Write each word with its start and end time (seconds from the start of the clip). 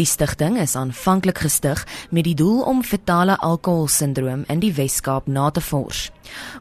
Die 0.00 0.08
stigting 0.08 0.54
is 0.56 0.78
aanvanklik 0.80 1.42
gestig 1.44 1.82
met 2.08 2.24
die 2.24 2.34
doel 2.34 2.62
om 2.64 2.78
fetale 2.82 3.34
alkoholsindroom 3.44 4.46
in 4.48 4.62
die 4.62 4.70
Wes-Kaap 4.72 5.26
na 5.28 5.50
te 5.52 5.60
vors. 5.60 6.06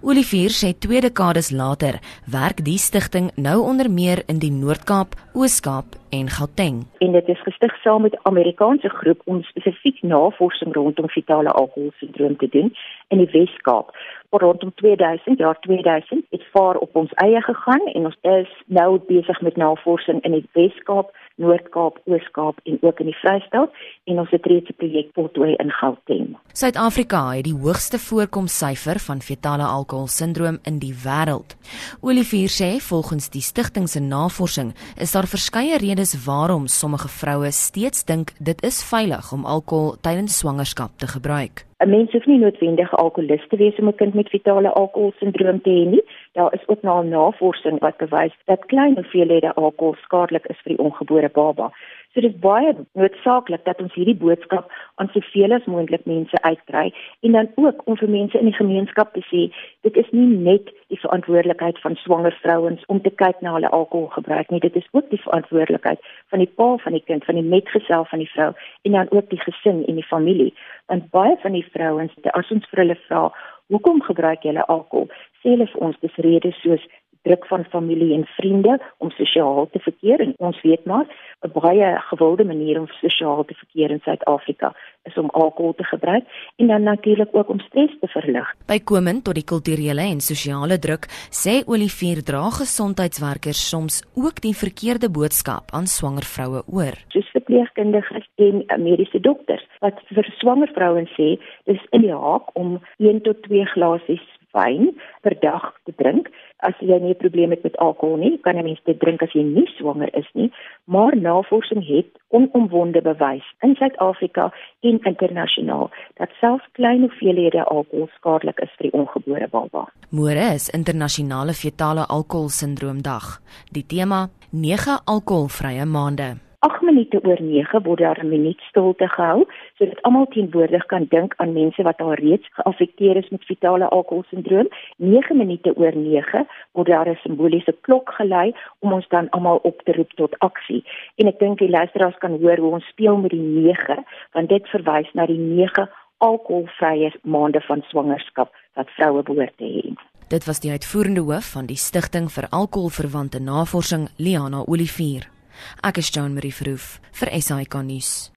Olivier 0.04 0.52
sê 0.52 0.74
twee 0.76 1.00
dekades 1.00 1.54
later 1.56 2.02
werk 2.28 2.60
die 2.68 2.76
stigting 2.78 3.30
nou 3.40 3.62
onder 3.64 3.88
meer 3.88 4.26
in 4.28 4.44
die 4.44 4.52
Noord-Kaap, 4.52 5.16
Oos-Kaap 5.40 5.96
en 6.10 6.30
Gauteng. 6.30 6.86
En 6.98 7.12
dit 7.12 7.28
is 7.28 7.42
gestig 7.42 7.76
saam 7.82 8.02
met 8.02 8.14
'n 8.14 8.20
Amerikaanse 8.22 8.90
groep 8.90 9.22
om 9.26 9.44
spesifiek 9.44 10.02
navorsing 10.02 10.74
rondom 10.74 11.10
fetale 11.10 11.50
alkoholsindroom 11.50 12.38
te 12.38 12.48
doen 12.50 12.76
in 13.08 13.18
die 13.18 13.30
Wes-Kaap. 13.32 13.96
Rondom 14.30 14.72
2000, 14.76 15.38
jaar 15.38 15.60
2000, 15.60 16.26
het 16.30 16.44
vaar 16.52 16.76
op 16.76 16.96
ons 16.96 17.12
eie 17.14 17.42
gegaan 17.42 17.86
en 17.86 18.06
ons 18.06 18.18
is 18.22 18.64
nou 18.66 19.00
besig 19.08 19.42
met 19.42 19.56
navorsing 19.56 20.22
in 20.22 20.32
die 20.32 20.50
Wes-Kaap, 20.52 21.12
Noord-Kaap, 21.40 22.00
Oos-Kaap 22.06 22.60
en 22.64 22.78
ook 22.82 23.00
in 23.00 23.10
die 23.10 23.16
Vrystaat 23.22 23.72
en 24.12 24.20
ons 24.20 24.32
het 24.36 24.46
reeds 24.46 24.70
'n 24.70 24.76
projek 24.82 25.10
voltooi 25.14 25.54
in 25.56 25.72
Gauteng. 25.72 26.38
Suid-Afrika 26.54 27.22
het 27.36 27.44
die 27.44 27.60
hoogste 27.64 28.00
voorkomsyfer 28.00 29.00
van 29.00 29.22
fetale 29.22 29.64
alkoholsindroom 29.64 30.58
in 30.64 30.80
die 30.80 30.96
wêreld. 31.06 31.56
Olivier 32.02 32.50
sê 32.50 32.80
volgens 32.90 33.30
die 33.30 33.42
stigting 33.42 33.88
se 33.90 34.00
navorsing 34.00 34.74
is 34.98 35.12
daar 35.12 35.28
verskeie 35.28 35.78
redes 35.78 35.99
waarom 36.26 36.68
sommige 36.68 37.08
vroue 37.08 37.52
steeds 37.52 38.06
dink 38.06 38.32
dit 38.40 38.64
is 38.64 38.84
veilig 38.84 39.32
om 39.32 39.46
alkohol 39.46 39.96
tydens 40.02 40.38
swangerskap 40.38 40.92
te 40.96 41.08
gebruik. 41.08 41.66
'n 41.84 41.90
Mens 41.90 42.12
hoef 42.12 42.26
nie 42.26 42.40
noodwendig 42.40 42.96
alkoholist 42.96 43.50
te 43.50 43.58
wees 43.58 43.80
om 43.80 43.88
'n 43.88 43.96
kind 43.96 44.14
met 44.14 44.30
fetale 44.30 44.72
alkoholsindroom 44.74 45.62
te 45.62 45.70
hê 45.70 45.86
nie. 45.90 46.04
Daar 46.32 46.54
is 46.54 46.68
ook 46.68 46.82
nou 46.82 47.06
navorsing 47.06 47.80
wat 47.80 47.98
bewys 47.98 48.36
dat 48.46 48.66
klein 48.66 48.96
hoeveelhede 48.96 49.54
alkohol 49.54 49.96
skadelik 50.02 50.46
is 50.46 50.60
vir 50.64 50.76
die 50.76 50.84
ongebore 50.84 51.30
baba. 51.30 51.72
So 52.14 52.22
dit 52.22 52.34
is 52.34 52.40
baie 52.42 52.74
noodsaaklik 52.98 53.66
dat 53.66 53.82
ons 53.82 53.94
hierdie 53.94 54.18
boodskap 54.18 54.72
aan 55.02 55.10
soveel 55.14 55.54
as 55.54 55.66
moontlik 55.70 56.08
mense 56.10 56.42
uitkry 56.42 56.88
en 57.22 57.36
dan 57.38 57.50
ook 57.56 57.84
om 57.86 57.98
vir 58.00 58.10
mense 58.10 58.40
in 58.40 58.50
die 58.50 58.56
gemeenskap 58.58 59.14
te 59.14 59.22
sê 59.28 59.42
dit 59.86 60.00
is 60.02 60.10
nie 60.12 60.40
net 60.48 60.72
die 60.90 60.98
verantwoordelikheid 61.04 61.78
van 61.84 62.00
swanger 62.02 62.34
vrouens 62.42 62.86
om 62.88 63.02
te 63.06 63.14
kyk 63.22 63.46
na 63.46 63.54
hulle 63.58 63.70
alkoholgebruik 63.80 64.50
nie 64.50 64.62
dit 64.66 64.82
is 64.82 64.90
ook 64.92 65.06
die 65.14 65.22
verantwoordelikheid 65.22 66.02
van 66.34 66.42
die 66.42 66.50
pa 66.62 66.72
van 66.82 66.98
die 66.98 67.06
kind 67.12 67.30
van 67.30 67.38
die 67.38 67.46
metgesel 67.54 68.10
van 68.10 68.26
die 68.26 68.32
vrou 68.34 68.50
en 68.90 68.98
dan 68.98 69.14
ook 69.14 69.30
die 69.30 69.42
gesin 69.46 69.86
en 69.86 70.02
die 70.02 70.10
familie 70.10 70.50
want 70.90 71.12
baie 71.14 71.38
van 71.46 71.54
die 71.58 71.66
vrouens 71.70 72.18
as 72.34 72.54
ons 72.58 72.66
vir 72.74 72.86
hulle 72.86 72.98
vra 73.06 73.28
hoekom 73.70 74.02
gebruik 74.02 74.50
julle 74.50 74.66
alkohol 74.66 75.14
sê 75.42 75.54
hulle 75.54 75.68
vir 75.74 75.82
ons 75.88 76.02
dis 76.02 76.16
redes 76.30 76.62
soos 76.64 76.84
druk 77.22 77.48
van 77.48 77.66
familie 77.70 78.14
en 78.14 78.26
vriende 78.26 78.80
om 78.98 79.12
sosiaal 79.12 79.68
te 79.72 79.80
verkeer 79.80 80.22
en 80.24 80.34
ons 80.38 80.62
weet 80.62 80.86
maar 80.86 81.06
'n 81.46 81.52
baie 81.54 82.00
gewilde 82.12 82.46
manier 82.46 82.80
om 82.80 82.88
sosiaal 82.88 83.46
te 83.46 83.54
verkeer 83.54 83.90
in 83.92 84.00
Suid-Afrika 84.04 84.74
is 85.04 85.18
om 85.18 85.30
alkohol 85.30 85.74
te 85.74 85.84
gebruik 85.84 86.24
en 86.56 86.68
dan 86.68 86.84
natuurlik 86.84 87.30
ook 87.32 87.50
om 87.50 87.60
stres 87.60 87.92
te 88.00 88.08
verlig. 88.08 88.56
Bykomend 88.66 89.24
tot 89.24 89.34
die 89.34 89.44
kulturele 89.44 90.02
en 90.02 90.20
sosiale 90.20 90.80
druk 90.80 91.06
sê 91.44 91.64
Olivier 91.66 92.24
dra 92.24 92.50
gesondheidswerkers 92.50 93.70
soms 93.70 94.04
ook 94.16 94.42
die 94.42 94.56
verkeerde 94.56 95.10
boodskap 95.10 95.66
aan 95.72 95.88
swanger 95.88 96.28
vroue 96.36 96.64
oor. 96.68 96.96
Soos 97.08 97.30
verpleegkundiges 97.32 98.30
en 98.36 98.66
mediese 98.78 99.20
dokters 99.20 99.66
wat 99.80 99.96
vir 100.08 100.34
swanger 100.38 100.72
vrouens 100.74 101.12
sê 101.20 101.40
dis 101.64 101.82
in 101.92 102.02
die 102.02 102.16
haak 102.16 102.46
om 102.54 102.80
1 102.98 103.22
tot 103.22 103.42
2 103.44 103.66
glasies 103.66 104.39
wyn 104.52 104.94
per 105.22 105.36
dag 105.40 105.74
te 105.86 105.94
drink. 105.98 106.30
As 106.60 106.76
jy 106.80 107.00
nie 107.00 107.14
'n 107.14 107.22
probleem 107.24 107.50
het 107.50 107.64
met 107.64 107.78
alkohol 107.78 108.18
nie, 108.18 108.38
kan 108.44 108.56
jy 108.56 108.64
mens 108.64 108.82
dit 108.86 109.00
drink 109.00 109.22
as 109.22 109.34
jy 109.34 109.44
nie 109.44 109.68
swanger 109.78 110.10
is 110.16 110.30
nie, 110.34 110.52
maar 110.86 111.16
navorsing 111.18 111.88
het 111.88 112.10
onomwonde 112.28 113.02
bewys 113.02 113.46
in 113.62 113.76
Suid-Afrika 113.76 114.52
en 114.82 115.00
internasionaal 115.04 115.92
dat 116.18 116.30
selfs 116.40 116.68
klein 116.72 117.02
hoeveelhede 117.02 117.64
alkohol 117.64 118.10
skadelik 118.16 118.60
is 118.60 118.74
vir 118.78 118.90
die 118.90 119.00
ongebore 119.00 119.48
baba. 119.48 119.88
Môre 120.12 120.54
is 120.54 120.70
internasionale 120.70 121.54
fetale 121.54 122.06
alkoholsindroomdag. 122.08 123.40
Die 123.72 123.86
tema: 123.86 124.30
9 124.52 125.00
alkoholvrye 125.06 125.86
maande. 125.86 126.49
8 126.60 126.82
minute 126.82 127.20
oor 127.24 127.40
9 127.42 127.84
word 127.84 128.00
daar 128.00 128.20
'n 128.24 128.30
minuut 128.30 128.60
stilte 128.70 129.08
gehou 129.08 129.46
sodat 129.78 130.02
almal 130.02 130.26
teenwoordig 130.28 130.86
kan 130.86 131.06
dink 131.10 131.34
aan 131.38 131.54
mense 131.54 131.84
wat 131.84 132.02
al 132.02 132.14
reeds 132.14 132.48
geaffekteer 132.52 133.16
is 133.16 133.30
met 133.30 133.44
fetale 133.44 133.90
alkoholsindroom. 133.90 134.68
9 134.98 135.38
minute 135.38 135.76
oor 135.76 135.96
9 135.96 136.48
word 136.72 136.88
daar 136.88 137.10
'n 137.10 137.20
simboliese 137.24 137.76
klok 137.82 138.10
gelei 138.10 138.54
om 138.80 138.94
ons 138.94 139.08
dan 139.08 139.30
almal 139.30 139.60
op 139.64 139.82
te 139.82 139.92
roep 139.94 140.12
tot 140.12 140.40
aksie. 140.40 140.84
En 141.16 141.28
ek 141.28 141.40
dink 141.40 141.58
die 141.60 141.70
luisteraars 141.70 142.18
kan 142.18 142.42
hoor 142.42 142.58
hoe 142.58 142.72
ons 142.72 142.88
speel 142.88 143.18
met 143.18 143.32
die 143.32 143.48
9 143.64 144.04
want 144.32 144.50
dit 144.50 144.68
verwys 144.68 145.14
na 145.14 145.26
die 145.26 145.40
9 145.40 145.90
alkoholvrye 146.18 147.14
maande 147.24 147.62
van 147.62 147.82
swangerskap 147.82 148.56
wat 148.74 148.90
vroue 148.90 149.24
behoort 149.24 149.58
te 149.58 149.64
hê. 149.64 149.94
Dit 150.28 150.46
was 150.46 150.60
die 150.60 150.72
uitvoerende 150.72 151.22
hoof 151.22 151.52
van 151.52 151.66
die 151.66 151.78
Stichting 151.78 152.32
vir 152.32 152.48
Alkoholverwante 152.50 153.40
Navorsing, 153.40 154.10
Liana 154.18 154.64
Olivier. 154.68 155.39
Ek 155.84 155.98
is 155.98 156.12
Jean 156.12 156.34
Marie 156.34 156.52
Verhoef 156.52 157.00
vir 157.12 157.30
SAK 157.42 157.82
nuus. 157.84 158.30